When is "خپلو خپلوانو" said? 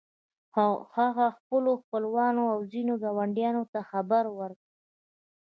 1.37-2.43